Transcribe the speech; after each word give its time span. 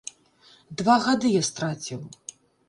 Два 0.81 0.95
гады 1.07 1.27
я 1.35 1.43
страціў. 1.51 2.01